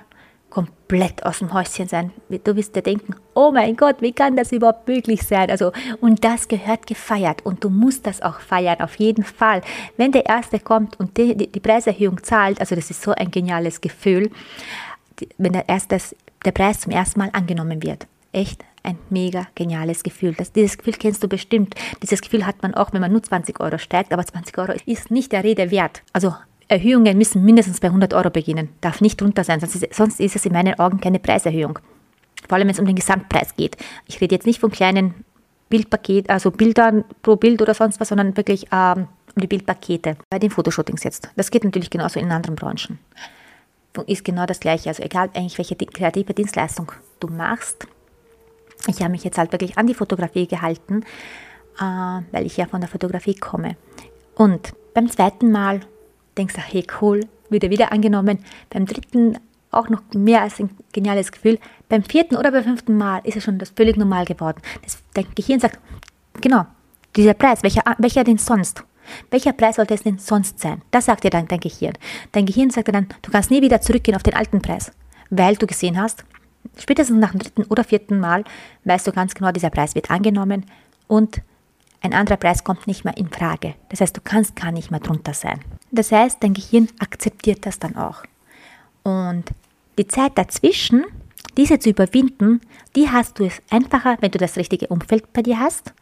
komplett 0.50 1.26
aus 1.26 1.40
dem 1.40 1.54
Häuschen 1.54 1.88
sein. 1.88 2.12
Du 2.30 2.56
wirst 2.56 2.76
dir 2.76 2.82
denken, 2.82 3.16
oh 3.36 3.52
mein 3.52 3.76
Gott, 3.76 3.98
wie 4.02 4.14
kann 4.14 4.36
das 4.36 4.52
überhaupt 4.52 4.88
möglich 4.88 5.22
sein? 5.22 5.52
Also, 5.52 5.72
und 6.00 6.24
das 6.24 6.48
gehört 6.48 6.88
gefeiert 6.88 7.46
und 7.46 7.64
du 7.64 7.70
musst 7.70 8.08
das 8.08 8.22
auch 8.22 8.40
feiern, 8.40 8.80
auf 8.80 8.96
jeden 8.96 9.24
Fall. 9.24 9.62
Wenn 9.98 10.12
der 10.12 10.26
Erste 10.26 10.60
kommt 10.60 11.00
und 11.00 11.18
die, 11.18 11.36
die, 11.36 11.52
die 11.52 11.60
Preiserhöhung 11.60 12.24
zahlt, 12.24 12.60
also 12.60 12.76
das 12.76 12.90
ist 12.90 13.02
so 13.02 13.12
ein 13.12 13.30
geniales 13.30 13.82
Gefühl, 13.82 14.32
wenn 15.38 15.54
der, 15.54 15.68
erste, 15.70 15.98
der 16.46 16.52
Preis 16.52 16.82
zum 16.82 16.92
ersten 16.92 17.20
Mal 17.20 17.30
angenommen 17.34 17.84
wird. 17.84 18.08
Echt 18.32 18.64
ein 18.84 18.98
mega 19.10 19.48
geniales 19.56 20.04
Gefühl. 20.04 20.34
Das, 20.34 20.52
dieses 20.52 20.78
Gefühl 20.78 20.94
kennst 20.94 21.24
du 21.24 21.28
bestimmt. 21.28 21.76
Dieses 22.02 22.22
Gefühl 22.22 22.46
hat 22.46 22.62
man 22.62 22.74
auch, 22.74 22.94
wenn 22.94 23.02
man 23.02 23.12
nur 23.12 23.22
20 23.22 23.60
Euro 23.60 23.78
steigt, 23.78 24.14
aber 24.14 24.26
20 24.26 24.58
Euro 24.58 24.74
ist 24.86 25.12
nicht 25.12 25.32
der 25.32 25.44
Rede 25.44 25.72
wert. 25.72 26.02
Also 26.14 26.34
Erhöhungen 26.68 27.18
müssen 27.18 27.44
mindestens 27.44 27.80
bei 27.80 27.88
100 27.88 28.14
Euro 28.14 28.30
beginnen, 28.30 28.70
darf 28.82 29.02
nicht 29.02 29.20
drunter 29.22 29.44
sein, 29.44 29.60
sonst 29.60 29.76
ist, 29.76 29.94
sonst 29.94 30.20
ist 30.20 30.36
es 30.36 30.46
in 30.46 30.54
meinen 30.54 30.78
Augen 30.80 31.00
keine 31.00 31.20
Preiserhöhung. 31.20 31.80
Vor 32.48 32.58
allem, 32.58 32.68
wenn 32.68 32.74
es 32.74 32.80
um 32.80 32.86
den 32.86 32.96
Gesamtpreis 32.96 33.56
geht. 33.56 33.78
Ich 34.06 34.22
rede 34.22 34.36
jetzt 34.36 34.46
nicht 34.46 34.60
von 34.60 34.72
kleinen 34.72 35.14
Bildpaket, 35.70 36.30
also 36.30 36.52
Bildern 36.52 37.04
pro 37.22 37.36
Bild 37.36 37.62
oder 37.62 37.74
sonst 37.74 38.00
was, 38.00 38.10
sondern 38.10 38.38
wirklich 38.38 38.68
ähm, 38.72 39.08
um 39.36 39.42
die 39.42 39.48
Bildpakete 39.48 40.18
bei 40.30 40.40
den 40.40 40.50
Fotoshootings 40.50 41.04
jetzt. 41.04 41.30
Das 41.36 41.52
geht 41.52 41.64
natürlich 41.64 41.90
genauso 41.90 42.20
in 42.20 42.32
anderen 42.32 42.56
Branchen. 42.56 43.00
Ist 44.06 44.24
genau 44.24 44.46
das 44.46 44.60
Gleiche. 44.60 44.90
Also 44.90 45.04
egal 45.04 45.30
eigentlich, 45.34 45.58
welche 45.58 45.76
kreative 45.76 46.34
Dienstleistung 46.34 46.92
du 47.20 47.28
machst, 47.28 47.88
ich 48.88 49.02
habe 49.02 49.12
mich 49.12 49.24
jetzt 49.24 49.38
halt 49.38 49.52
wirklich 49.52 49.78
an 49.78 49.88
die 49.88 49.94
Fotografie 49.94 50.48
gehalten, 50.48 51.04
äh, 51.80 52.22
weil 52.32 52.46
ich 52.46 52.58
ja 52.58 52.68
von 52.68 52.82
der 52.82 52.90
Fotografie 52.90 53.36
komme. 53.36 53.76
Und 54.36 54.74
beim 54.94 55.10
zweiten 55.10 55.52
Mal 55.52 55.82
denkst 56.38 56.54
du, 56.54 56.62
hey 56.62 56.86
cool, 57.02 57.22
wieder 57.50 57.70
wieder 57.70 57.92
angenommen. 57.92 58.40
Beim 58.70 58.86
dritten 58.86 59.38
auch 59.72 59.90
noch 59.90 60.02
mehr 60.14 60.42
als 60.42 60.60
ein 60.60 60.70
geniales 60.94 61.32
Gefühl. 61.32 61.60
Beim 61.90 62.04
vierten 62.04 62.36
oder 62.36 62.52
beim 62.52 62.64
fünften 62.64 62.98
Mal 62.98 63.22
ist 63.24 63.38
es 63.38 63.44
schon 63.44 63.60
das 63.60 63.72
völlig 63.72 63.98
normal 63.98 64.26
geworden. 64.26 64.62
Das, 64.84 64.98
dein 65.14 65.26
Gehirn 65.36 65.60
sagt, 65.60 65.80
genau, 66.42 66.66
dieser 67.16 67.34
Preis, 67.34 67.64
welcher, 67.64 67.84
welcher 67.98 68.24
denn 68.24 68.38
sonst? 68.38 68.84
Welcher 69.32 69.54
Preis 69.54 69.76
sollte 69.78 69.94
es 69.94 70.04
denn 70.04 70.20
sonst 70.20 70.60
sein? 70.60 70.82
Das 70.92 71.06
sagt 71.06 71.24
dir 71.24 71.30
dann 71.30 71.48
dein 71.48 71.60
Gehirn. 71.60 71.94
Dein 72.32 72.46
Gehirn 72.46 72.70
sagt 72.70 72.88
dir 72.88 72.94
dann, 72.94 73.08
du 73.22 73.32
kannst 73.32 73.52
nie 73.52 73.62
wieder 73.62 73.82
zurückgehen 73.82 74.16
auf 74.16 74.24
den 74.24 74.36
alten 74.36 74.62
Preis, 74.62 74.92
weil 75.30 75.56
du 75.56 75.68
gesehen 75.68 76.00
hast, 76.02 76.24
Spätestens 76.78 77.20
nach 77.20 77.32
dem 77.32 77.40
dritten 77.40 77.64
oder 77.64 77.84
vierten 77.84 78.20
Mal 78.20 78.44
weißt 78.84 79.08
du 79.08 79.12
ganz 79.12 79.34
genau, 79.34 79.52
dieser 79.52 79.70
Preis 79.70 79.96
wird 79.96 80.12
angenommen 80.12 80.66
und 81.08 81.42
ein 82.02 82.14
anderer 82.14 82.38
Preis 82.38 82.64
kommt 82.64 82.88
nicht 82.88 83.06
mehr 83.06 83.18
in 83.18 83.30
Frage. 83.30 83.74
Das 83.90 84.02
heißt, 84.02 84.16
du 84.16 84.22
kannst 84.22 84.56
gar 84.56 84.72
nicht 84.72 84.92
mehr 84.92 85.00
drunter 85.00 85.34
sein. 85.34 85.62
Das 85.92 86.12
heißt, 86.12 86.44
dein 86.44 86.54
Gehirn 86.54 86.90
akzeptiert 87.00 87.66
das 87.66 87.80
dann 87.80 87.96
auch. 87.96 88.24
Und 89.04 89.46
die 89.98 90.08
Zeit 90.08 90.38
dazwischen, 90.38 91.06
diese 91.58 91.80
zu 91.80 91.90
überwinden, 91.90 92.62
die 92.96 93.10
hast 93.10 93.40
du 93.40 93.46
es 93.46 93.62
einfacher, 93.72 94.18
wenn 94.20 94.32
du 94.32 94.38
das 94.38 94.58
richtige 94.58 94.88
Umfeld 94.88 95.34
bei 95.34 95.42
dir 95.42 95.60
hast, 95.60 95.94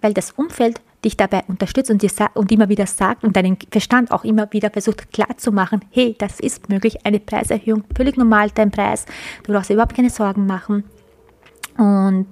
weil 0.00 0.14
das 0.14 0.30
Umfeld 0.30 0.80
dich 1.04 1.16
dabei 1.16 1.42
unterstützt 1.48 1.90
und, 1.90 2.02
dir 2.02 2.10
und 2.34 2.52
immer 2.52 2.68
wieder 2.68 2.86
sagt 2.86 3.24
und 3.24 3.36
deinen 3.36 3.56
Verstand 3.70 4.10
auch 4.10 4.24
immer 4.24 4.52
wieder 4.52 4.70
versucht 4.70 5.12
klarzumachen, 5.12 5.84
hey, 5.90 6.14
das 6.18 6.40
ist 6.40 6.68
möglich, 6.68 7.04
eine 7.04 7.20
Preiserhöhung, 7.20 7.84
völlig 7.96 8.16
normal 8.16 8.50
dein 8.54 8.70
Preis, 8.70 9.06
du 9.42 9.52
brauchst 9.52 9.70
dir 9.70 9.74
überhaupt 9.74 9.96
keine 9.96 10.10
Sorgen 10.10 10.46
machen. 10.46 10.84
Und 11.76 12.28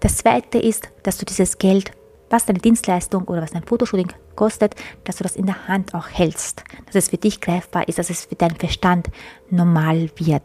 das 0.00 0.16
Zweite 0.16 0.58
ist, 0.58 0.88
dass 1.02 1.18
du 1.18 1.26
dieses 1.26 1.58
Geld, 1.58 1.90
was 2.30 2.46
deine 2.46 2.60
Dienstleistung 2.60 3.24
oder 3.24 3.42
was 3.42 3.50
dein 3.50 3.64
Fotoshooting 3.64 4.12
kostet, 4.36 4.74
dass 5.04 5.16
du 5.16 5.24
das 5.24 5.36
in 5.36 5.46
der 5.46 5.66
Hand 5.66 5.94
auch 5.94 6.08
hältst, 6.08 6.62
dass 6.86 6.94
es 6.94 7.08
für 7.08 7.16
dich 7.16 7.40
greifbar 7.40 7.88
ist, 7.88 7.98
dass 7.98 8.10
es 8.10 8.26
für 8.26 8.36
deinen 8.36 8.56
Verstand 8.56 9.08
normal 9.50 10.10
wird. 10.16 10.44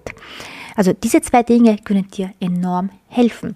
Also 0.75 0.93
diese 0.93 1.21
zwei 1.21 1.43
Dinge 1.43 1.77
können 1.77 2.09
dir 2.09 2.31
enorm 2.39 2.89
helfen. 3.07 3.55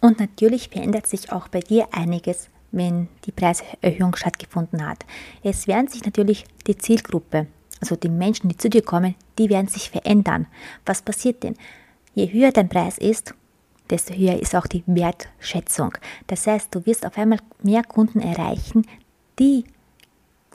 Und 0.00 0.20
natürlich 0.20 0.68
verändert 0.68 1.06
sich 1.06 1.32
auch 1.32 1.48
bei 1.48 1.60
dir 1.60 1.88
einiges, 1.92 2.48
wenn 2.76 3.08
die 3.24 3.32
Preiserhöhung 3.32 4.14
stattgefunden 4.14 4.86
hat. 4.86 5.04
Es 5.42 5.66
werden 5.66 5.88
sich 5.88 6.04
natürlich 6.04 6.44
die 6.66 6.76
Zielgruppe, 6.76 7.46
also 7.80 7.96
die 7.96 8.08
Menschen, 8.08 8.48
die 8.48 8.56
zu 8.56 8.70
dir 8.70 8.82
kommen, 8.82 9.14
die 9.38 9.48
werden 9.50 9.68
sich 9.68 9.90
verändern. 9.90 10.46
Was 10.84 11.02
passiert 11.02 11.42
denn? 11.42 11.56
Je 12.14 12.32
höher 12.32 12.52
dein 12.52 12.68
Preis 12.68 12.98
ist, 12.98 13.34
desto 13.90 14.14
höher 14.14 14.40
ist 14.40 14.54
auch 14.54 14.66
die 14.66 14.82
Wertschätzung. 14.86 15.92
Das 16.26 16.46
heißt, 16.46 16.74
du 16.74 16.84
wirst 16.86 17.06
auf 17.06 17.18
einmal 17.18 17.38
mehr 17.62 17.82
Kunden 17.82 18.20
erreichen, 18.20 18.86
die 19.38 19.64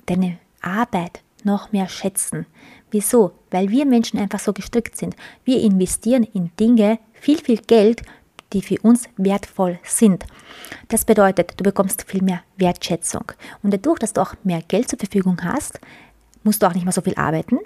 deine 0.06 0.40
Arbeit 0.62 1.22
noch 1.44 1.72
mehr 1.72 1.88
schätzen. 1.88 2.46
Wieso? 2.92 3.32
Weil 3.50 3.70
wir 3.70 3.86
Menschen 3.86 4.20
einfach 4.20 4.40
so 4.40 4.54
gestrickt 4.54 4.98
sind. 4.98 5.16
Wir 5.44 5.62
investieren 5.62 6.24
in 6.24 6.52
Dinge 6.60 7.00
viel, 7.14 7.38
viel 7.38 7.58
Geld, 7.58 8.04
die 8.54 8.62
für 8.62 8.80
uns 8.82 9.04
wertvoll 9.18 9.80
sind. 9.84 10.26
Das 10.88 11.06
bedeutet, 11.06 11.54
du 11.58 11.64
bekommst 11.64 12.04
viel 12.08 12.24
mehr 12.24 12.42
Wertschätzung. 12.58 13.32
Und 13.64 13.74
dadurch, 13.74 14.00
dass 14.00 14.14
du 14.14 14.22
auch 14.22 14.36
mehr 14.44 14.62
Geld 14.68 14.90
zur 14.90 15.00
Verfügung 15.00 15.38
hast, 15.44 15.80
musst 16.44 16.62
du 16.62 16.68
auch 16.68 16.74
nicht 16.74 16.86
mehr 16.86 16.94
so 16.94 17.02
viel 17.02 17.16
arbeiten, 17.16 17.60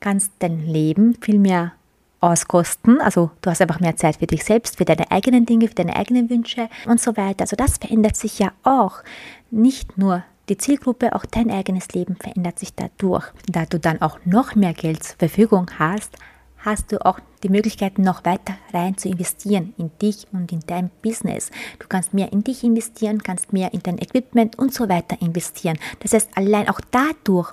kannst 0.00 0.32
dein 0.38 0.66
Leben 0.66 1.16
viel 1.20 1.38
mehr 1.38 1.72
auskosten. 2.20 3.00
Also 3.00 3.30
du 3.42 3.50
hast 3.50 3.60
einfach 3.60 3.80
mehr 3.80 3.96
Zeit 3.96 4.16
für 4.16 4.26
dich 4.26 4.44
selbst, 4.44 4.78
für 4.78 4.84
deine 4.84 5.10
eigenen 5.10 5.46
Dinge, 5.46 5.68
für 5.68 5.74
deine 5.74 5.96
eigenen 5.96 6.30
Wünsche 6.30 6.68
und 6.86 7.00
so 7.00 7.16
weiter. 7.16 7.42
Also 7.42 7.56
das 7.56 7.78
verändert 7.78 8.16
sich 8.16 8.38
ja 8.38 8.52
auch. 8.62 9.02
Nicht 9.50 9.98
nur 9.98 10.24
die 10.48 10.58
Zielgruppe, 10.58 11.14
auch 11.14 11.24
dein 11.24 11.50
eigenes 11.50 11.88
Leben 11.88 12.16
verändert 12.16 12.58
sich 12.58 12.74
dadurch. 12.74 13.24
Da 13.46 13.64
du 13.66 13.78
dann 13.78 14.02
auch 14.02 14.18
noch 14.24 14.54
mehr 14.54 14.74
Geld 14.74 15.02
zur 15.02 15.16
Verfügung 15.16 15.70
hast, 15.78 16.16
hast 16.64 16.92
du 16.92 17.04
auch 17.04 17.20
die 17.42 17.48
Möglichkeit, 17.48 17.98
noch 17.98 18.24
weiter 18.24 18.54
rein 18.72 18.96
zu 18.96 19.08
investieren 19.08 19.74
in 19.76 19.90
dich 20.00 20.26
und 20.32 20.50
in 20.50 20.60
dein 20.66 20.90
Business. 21.02 21.50
Du 21.78 21.86
kannst 21.88 22.14
mehr 22.14 22.32
in 22.32 22.42
dich 22.42 22.64
investieren, 22.64 23.22
kannst 23.22 23.52
mehr 23.52 23.74
in 23.74 23.82
dein 23.82 23.98
Equipment 23.98 24.58
und 24.58 24.72
so 24.72 24.88
weiter 24.88 25.20
investieren. 25.20 25.78
Das 26.00 26.12
heißt, 26.12 26.30
allein 26.34 26.68
auch 26.68 26.80
dadurch, 26.90 27.52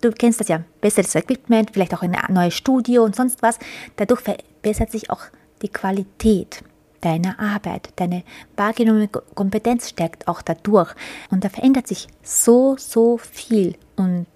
du 0.00 0.10
kennst 0.10 0.40
das 0.40 0.48
ja, 0.48 0.62
besseres 0.80 1.14
Equipment, 1.14 1.70
vielleicht 1.72 1.94
auch 1.94 2.02
ein 2.02 2.16
neues 2.30 2.54
Studio 2.54 3.04
und 3.04 3.14
sonst 3.14 3.42
was, 3.42 3.58
dadurch 3.96 4.20
verbessert 4.20 4.90
sich 4.90 5.10
auch 5.10 5.22
die 5.62 5.68
Qualität 5.68 6.62
deiner 7.00 7.38
Arbeit. 7.38 7.90
Deine 7.96 8.24
wahrgenommene 8.56 9.08
Kompetenz 9.08 9.90
stärkt 9.90 10.26
auch 10.28 10.42
dadurch. 10.42 10.94
Und 11.30 11.44
da 11.44 11.48
verändert 11.48 11.86
sich 11.86 12.08
so, 12.22 12.76
so 12.78 13.18
viel. 13.18 13.76
Und 13.96 14.26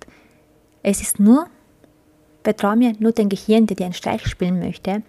es 0.83 1.01
ist 1.01 1.19
nur 1.19 1.47
Vertrau 2.43 2.75
mir, 2.77 2.95
nur 2.99 3.13
dein 3.13 3.29
Gehirn, 3.29 3.67
der 3.67 3.77
dir 3.77 3.85
einen 3.85 3.95
Streich 3.95 4.27
spielen 4.27 4.59
möchte. 4.59 5.03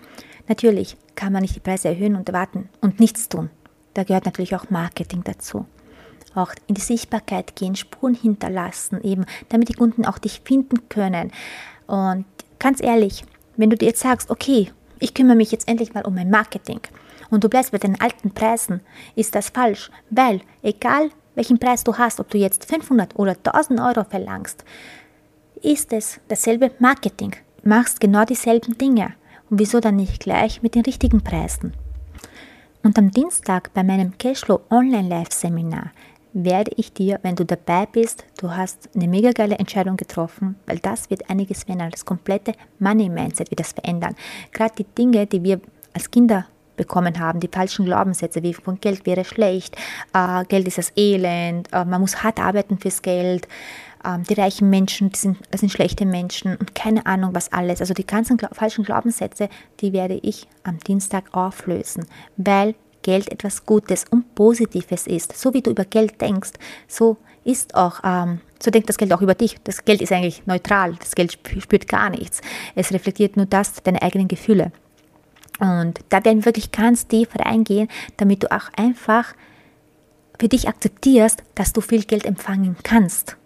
Natürlich 0.48 0.98
kann 1.16 1.34
man 1.34 1.42
nicht 1.42 1.56
die 1.56 1.62
Preise 1.62 1.90
erhöhen 1.90 2.16
und 2.16 2.32
warten 2.34 2.70
und 2.82 3.00
nichts 3.00 3.30
tun. 3.30 3.50
Da 3.94 4.04
gehört 4.04 4.26
natürlich 4.26 4.56
auch 4.56 4.70
Marketing 4.70 5.24
dazu. 5.24 5.66
Auch 6.34 6.54
in 6.68 6.76
die 6.76 6.82
Sichtbarkeit 6.82 7.56
gehen, 7.56 7.76
Spuren 7.76 8.16
hinterlassen, 8.16 9.02
eben, 9.04 9.26
damit 9.50 9.70
die 9.70 9.74
Kunden 9.74 10.06
auch 10.06 10.18
dich 10.18 10.42
finden 10.44 10.88
können. 10.90 11.32
Und 11.88 12.26
ganz 12.60 12.82
ehrlich, 12.82 13.26
wenn 13.58 13.70
du 13.70 13.76
dir 13.76 13.88
jetzt 13.88 14.02
sagst, 14.02 14.30
okay, 14.30 14.72
ich 15.00 15.14
kümmere 15.14 15.36
mich 15.36 15.52
jetzt 15.52 15.68
endlich 15.68 15.94
mal 15.94 16.06
um 16.06 16.16
mein 16.16 16.30
Marketing 16.30 16.80
und 17.30 17.44
du 17.44 17.50
bleibst 17.50 17.72
bei 17.72 17.78
den 17.78 18.00
alten 18.00 18.32
Preisen, 18.32 18.82
ist 19.16 19.36
das 19.36 19.50
falsch, 19.50 19.90
weil 20.10 20.42
egal 20.62 21.10
welchen 21.36 21.60
Preis 21.60 21.84
du 21.84 21.98
hast, 21.98 22.20
ob 22.20 22.30
du 22.30 22.38
jetzt 22.38 22.66
500 22.66 23.18
oder 23.18 23.32
1000 23.32 23.80
Euro 23.80 24.04
verlangst, 24.04 24.64
ist 25.64 25.94
es 25.94 26.20
dasselbe 26.28 26.72
Marketing. 26.80 27.36
Machst 27.64 28.00
genau 28.00 28.26
dieselben 28.26 28.78
Dinge. 28.78 29.14
Und 29.50 29.60
wieso 29.60 29.80
dann 29.80 29.96
nicht 29.96 30.22
gleich 30.22 30.62
mit 30.62 30.76
den 30.76 30.84
richtigen 30.84 31.22
Preisen? 31.22 31.74
Und 32.84 32.98
am 32.98 33.12
Dienstag 33.12 33.72
bei 33.74 33.84
meinem 33.84 34.18
Cashflow 34.18 34.62
Online 34.70 35.08
Live 35.08 35.32
Seminar 35.32 35.92
werde 36.34 36.72
ich 36.78 36.94
dir, 36.94 37.20
wenn 37.24 37.36
du 37.36 37.46
dabei 37.46 37.86
bist, 37.86 38.26
du 38.40 38.52
hast 38.52 38.90
eine 38.96 39.08
mega 39.08 39.32
geile 39.32 39.60
Entscheidung 39.60 39.98
getroffen, 39.98 40.56
weil 40.66 40.80
das 40.80 41.10
wird 41.10 41.30
einiges 41.30 41.64
verändern. 41.64 41.92
Das 41.92 42.06
komplette 42.06 42.54
Money 42.80 43.10
Mindset 43.10 43.52
wird 43.52 43.60
das 43.60 43.74
verändern. 43.74 44.16
Gerade 44.52 44.74
die 44.78 44.86
Dinge, 44.86 45.28
die 45.28 45.44
wir 45.44 45.60
als 45.94 46.10
Kinder 46.10 46.48
bekommen 46.78 47.20
haben, 47.20 47.40
die 47.40 47.50
falschen 47.50 47.86
Glaubenssätze, 47.86 48.42
wie 48.42 48.54
von 48.54 48.80
Geld 48.80 49.06
wäre 49.06 49.26
schlecht, 49.26 49.76
äh, 50.14 50.44
Geld 50.46 50.68
ist 50.68 50.78
das 50.78 50.94
Elend, 50.96 51.72
äh, 51.72 51.86
man 51.86 52.02
muss 52.02 52.24
hart 52.24 52.40
arbeiten 52.40 52.80
fürs 52.80 53.02
Geld, 53.02 53.48
ähm, 54.06 54.24
die 54.24 54.34
reichen 54.34 54.70
Menschen, 54.70 55.12
die 55.12 55.20
sind, 55.20 55.38
sind 55.56 55.72
schlechte 55.72 56.06
Menschen 56.06 56.56
und 56.58 56.76
keine 56.76 57.06
Ahnung 57.06 57.34
was 57.34 57.52
alles. 57.52 57.82
Also 57.82 57.94
die 57.94 58.06
ganzen 58.06 58.38
falschen 58.52 58.84
Glaubenssätze, 58.84 59.50
die 59.80 59.94
werde 59.94 60.20
ich 60.22 60.48
am 60.64 60.80
Dienstag 60.80 61.34
auflösen, 61.34 62.06
weil 62.38 62.76
Geld 63.02 63.32
etwas 63.32 63.66
Gutes 63.66 64.06
und 64.10 64.36
Positives 64.36 65.08
ist. 65.08 65.38
So 65.38 65.54
wie 65.54 65.62
du 65.62 65.72
über 65.72 65.86
Geld 65.86 66.22
denkst, 66.22 66.52
so 66.88 67.18
ist 67.44 67.76
auch, 67.76 68.02
ähm, 68.04 68.42
so 68.62 68.70
denkt 68.70 68.90
das 68.90 68.98
Geld 68.98 69.12
auch 69.14 69.22
über 69.22 69.34
dich. 69.34 69.58
Das 69.64 69.86
Geld 69.86 70.02
ist 70.02 70.12
eigentlich 70.12 70.46
neutral, 70.46 70.96
das 71.00 71.16
Geld 71.16 71.40
spürt 71.60 71.88
gar 71.88 72.10
nichts. 72.10 72.42
Es 72.76 72.92
reflektiert 72.92 73.38
nur 73.38 73.48
das, 73.48 73.82
deine 73.84 74.02
eigenen 74.02 74.28
Gefühle. 74.28 74.72
Und 75.60 76.00
da 76.10 76.24
werden 76.24 76.40
wir 76.40 76.46
wirklich 76.46 76.72
ganz 76.72 77.08
tief 77.08 77.30
reingehen, 77.38 77.88
damit 78.18 78.44
du 78.44 78.52
auch 78.52 78.70
einfach 78.76 79.36
für 80.40 80.48
dich 80.48 80.68
akzeptierst, 80.68 81.44
dass 81.54 81.74
du 81.74 81.82
viel 81.82 82.04
Geld 82.04 82.26
empfangen 82.26 82.76
kannst. 82.84 83.38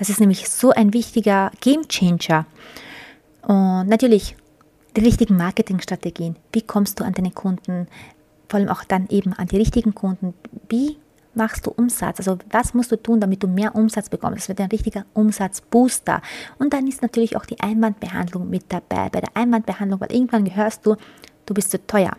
Das 0.00 0.08
ist 0.08 0.18
nämlich 0.18 0.48
so 0.48 0.70
ein 0.70 0.94
wichtiger 0.94 1.52
Game 1.60 1.86
Changer. 1.86 2.46
Und 3.42 3.86
natürlich 3.86 4.34
die 4.96 5.02
richtigen 5.02 5.36
Marketingstrategien. 5.36 6.36
Wie 6.54 6.62
kommst 6.62 6.98
du 6.98 7.04
an 7.04 7.12
deine 7.12 7.30
Kunden? 7.30 7.86
Vor 8.48 8.58
allem 8.58 8.70
auch 8.70 8.82
dann 8.82 9.08
eben 9.10 9.34
an 9.34 9.48
die 9.48 9.58
richtigen 9.58 9.94
Kunden. 9.94 10.32
Wie 10.70 10.96
machst 11.34 11.66
du 11.66 11.70
Umsatz? 11.70 12.18
Also 12.18 12.38
was 12.50 12.72
musst 12.72 12.90
du 12.90 12.96
tun, 12.96 13.20
damit 13.20 13.42
du 13.42 13.46
mehr 13.46 13.74
Umsatz 13.74 14.08
bekommst? 14.08 14.38
Das 14.38 14.48
wird 14.48 14.62
ein 14.62 14.70
richtiger 14.70 15.04
Umsatzbooster. 15.12 16.22
Und 16.58 16.72
dann 16.72 16.86
ist 16.88 17.02
natürlich 17.02 17.36
auch 17.36 17.44
die 17.44 17.60
Einwandbehandlung 17.60 18.48
mit 18.48 18.64
dabei. 18.70 19.10
Bei 19.10 19.20
der 19.20 19.36
Einwandbehandlung, 19.36 20.00
weil 20.00 20.12
irgendwann 20.12 20.46
gehörst 20.46 20.86
du, 20.86 20.96
du 21.44 21.52
bist 21.52 21.70
zu 21.70 21.86
teuer. 21.86 22.16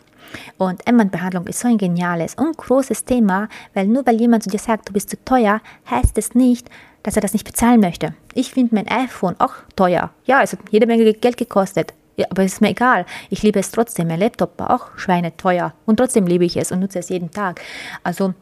Und 0.59 0.85
Einwandbehandlung 0.87 1.47
ist 1.47 1.61
so 1.61 1.67
ein 1.67 1.79
geniales 1.79 2.35
und 2.35 2.55
großes 2.55 3.05
Thema, 3.05 3.49
weil 3.73 3.87
nur 3.87 4.05
weil 4.05 4.21
jemand 4.21 4.43
zu 4.43 4.51
dir 4.51 4.59
sagt, 4.59 4.89
du 4.89 4.93
bist 4.93 5.09
zu 5.09 5.17
teuer, 5.25 5.61
heißt 5.89 6.15
es 6.19 6.35
nicht, 6.35 6.69
dass 7.03 7.15
er 7.15 7.21
das 7.21 7.33
nicht 7.33 7.45
bezahlen 7.45 7.79
möchte. 7.79 8.13
Ich 8.33 8.51
finde 8.51 8.75
mein 8.75 8.87
iPhone 8.87 9.35
auch 9.39 9.53
teuer. 9.75 10.11
Ja, 10.25 10.41
es 10.41 10.53
hat 10.53 10.59
jede 10.69 10.87
Menge 10.87 11.13
Geld 11.13 11.37
gekostet. 11.37 11.93
Ja, 12.17 12.27
aber 12.29 12.43
es 12.43 12.53
ist 12.53 12.61
mir 12.61 12.69
egal. 12.69 13.05
Ich 13.29 13.41
liebe 13.41 13.59
es 13.59 13.71
trotzdem. 13.71 14.07
Mein 14.07 14.19
Laptop 14.19 14.59
war 14.59 14.71
auch 14.71 14.97
schweineteuer. 14.97 15.73
Und 15.85 15.97
trotzdem 15.97 16.27
liebe 16.27 16.45
ich 16.45 16.57
es 16.57 16.71
und 16.71 16.79
nutze 16.79 16.99
es 16.99 17.09
jeden 17.09 17.31
Tag. 17.31 17.61
Also, 18.03 18.33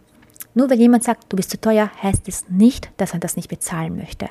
nur 0.54 0.70
weil 0.70 0.80
jemand 0.80 1.04
sagt, 1.04 1.32
du 1.32 1.38
bist 1.38 1.52
zu 1.52 1.62
teuer, 1.62 1.90
heißt 2.02 2.28
es 2.28 2.50
nicht, 2.50 2.90
dass 2.98 3.14
er 3.14 3.20
das 3.20 3.36
nicht 3.36 3.50
bezahlen 3.50 3.96
möchte. 3.96 4.30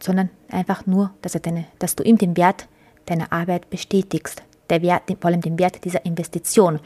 Sondern 0.00 0.30
einfach 0.50 0.86
nur, 0.86 1.10
dass, 1.20 1.34
er 1.34 1.40
deine, 1.40 1.66
dass 1.78 1.96
du 1.96 2.02
ihm 2.04 2.16
den 2.18 2.36
Wert 2.36 2.68
deiner 3.06 3.32
Arbeit 3.32 3.68
bestätigst. 3.68 4.42
Der 4.70 4.80
Wert, 4.80 5.02
vor 5.20 5.30
allem 5.30 5.40
den 5.40 5.58
Wert 5.58 5.84
dieser 5.84 6.04
Investition. 6.06 6.80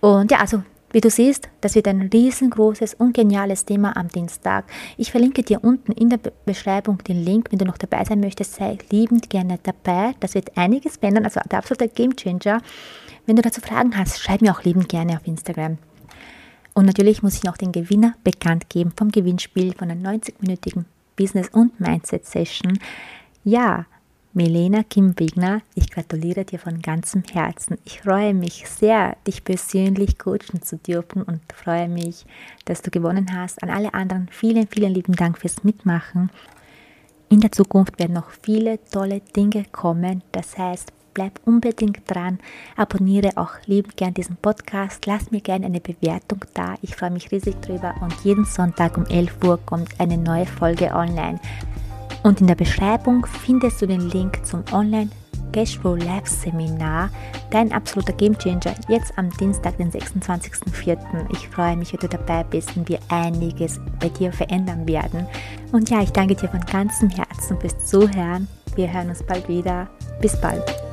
Und 0.00 0.30
ja, 0.30 0.38
also 0.38 0.62
wie 0.90 1.00
du 1.00 1.10
siehst, 1.10 1.48
das 1.60 1.74
wird 1.74 1.86
ein 1.86 2.08
riesengroßes 2.12 2.94
und 2.94 3.12
geniales 3.12 3.64
Thema 3.64 3.96
am 3.96 4.08
Dienstag. 4.08 4.64
Ich 4.96 5.10
verlinke 5.10 5.42
dir 5.42 5.62
unten 5.62 5.92
in 5.92 6.08
der 6.08 6.18
Beschreibung 6.46 6.98
den 7.04 7.22
Link, 7.22 7.48
wenn 7.50 7.58
du 7.58 7.66
noch 7.66 7.78
dabei 7.78 8.04
sein 8.04 8.20
möchtest, 8.20 8.54
sei 8.54 8.78
liebend 8.90 9.28
gerne 9.28 9.58
dabei. 9.62 10.14
Das 10.20 10.34
wird 10.34 10.56
einiges 10.56 10.96
verändern, 10.96 11.24
also 11.24 11.40
der 11.50 11.58
absolute 11.58 11.88
Gamechanger. 11.88 12.62
Wenn 13.26 13.36
du 13.36 13.42
dazu 13.42 13.60
Fragen 13.60 13.96
hast, 13.98 14.18
schreib 14.20 14.40
mir 14.40 14.52
auch 14.52 14.64
liebend 14.64 14.88
gerne 14.88 15.16
auf 15.16 15.26
Instagram. 15.26 15.76
Und 16.72 16.86
natürlich 16.86 17.22
muss 17.22 17.34
ich 17.34 17.44
noch 17.44 17.56
den 17.56 17.72
Gewinner 17.72 18.14
bekannt 18.24 18.70
geben 18.70 18.92
vom 18.96 19.10
Gewinnspiel 19.10 19.74
von 19.74 19.90
einer 19.90 20.10
90-minütigen 20.10 20.84
Business- 21.16 21.50
und 21.52 21.78
Mindset-Session. 21.80 22.78
Ja, 23.44 23.86
Milena 24.38 24.84
Kim 24.84 25.18
Wigner, 25.18 25.62
ich 25.74 25.90
gratuliere 25.90 26.44
dir 26.44 26.60
von 26.60 26.80
ganzem 26.80 27.24
Herzen. 27.24 27.76
Ich 27.84 28.02
freue 28.02 28.34
mich 28.34 28.68
sehr, 28.68 29.16
dich 29.26 29.42
persönlich 29.42 30.16
coachen 30.16 30.62
zu 30.62 30.76
dürfen 30.76 31.24
und 31.24 31.40
freue 31.52 31.88
mich, 31.88 32.24
dass 32.64 32.80
du 32.80 32.92
gewonnen 32.92 33.34
hast. 33.34 33.60
An 33.64 33.68
alle 33.68 33.94
anderen 33.94 34.28
vielen, 34.30 34.68
vielen 34.68 34.94
lieben 34.94 35.16
Dank 35.16 35.38
fürs 35.38 35.64
Mitmachen. 35.64 36.30
In 37.28 37.40
der 37.40 37.50
Zukunft 37.50 37.98
werden 37.98 38.12
noch 38.12 38.30
viele 38.30 38.78
tolle 38.92 39.22
Dinge 39.34 39.64
kommen. 39.72 40.22
Das 40.30 40.56
heißt, 40.56 40.92
bleib 41.14 41.40
unbedingt 41.44 42.02
dran, 42.06 42.38
abonniere 42.76 43.36
auch 43.38 43.54
liebend 43.66 43.96
gern 43.96 44.14
diesen 44.14 44.36
Podcast, 44.36 45.04
lass 45.06 45.32
mir 45.32 45.40
gerne 45.40 45.66
eine 45.66 45.80
Bewertung 45.80 46.44
da. 46.54 46.76
Ich 46.80 46.94
freue 46.94 47.10
mich 47.10 47.32
riesig 47.32 47.60
drüber 47.60 47.96
und 48.00 48.14
jeden 48.22 48.44
Sonntag 48.44 48.96
um 48.96 49.04
11 49.04 49.42
Uhr 49.42 49.58
kommt 49.66 49.98
eine 49.98 50.16
neue 50.16 50.46
Folge 50.46 50.94
online. 50.94 51.40
Und 52.22 52.40
in 52.40 52.46
der 52.46 52.54
Beschreibung 52.54 53.26
findest 53.26 53.80
du 53.80 53.86
den 53.86 54.10
Link 54.10 54.44
zum 54.44 54.64
Online 54.72 55.08
Cashflow 55.52 55.96
Labs 55.96 56.42
Seminar, 56.42 57.10
dein 57.50 57.72
absoluter 57.72 58.12
Gamechanger, 58.12 58.74
jetzt 58.88 59.16
am 59.16 59.30
Dienstag, 59.30 59.76
den 59.78 59.90
26.04. 59.90 60.98
Ich 61.32 61.48
freue 61.48 61.76
mich, 61.76 61.92
wenn 61.92 62.00
du 62.00 62.08
dabei 62.08 62.44
bist 62.44 62.76
und 62.76 62.88
wir 62.88 62.98
einiges 63.08 63.80
bei 64.00 64.08
dir 64.08 64.32
verändern 64.32 64.86
werden. 64.86 65.26
Und 65.72 65.90
ja, 65.90 66.02
ich 66.02 66.10
danke 66.10 66.34
dir 66.34 66.48
von 66.48 66.60
ganzem 66.60 67.08
Herzen 67.10 67.58
fürs 67.60 67.84
Zuhören. 67.84 68.48
Wir 68.74 68.92
hören 68.92 69.08
uns 69.08 69.22
bald 69.22 69.48
wieder. 69.48 69.88
Bis 70.20 70.38
bald. 70.40 70.87